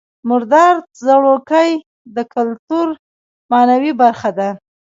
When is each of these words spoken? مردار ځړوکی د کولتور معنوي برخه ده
مردار 0.29 0.75
ځړوکی 1.03 1.69
د 2.15 2.17
کولتور 2.33 2.87
معنوي 3.51 3.93
برخه 4.01 4.29
ده 4.37 4.49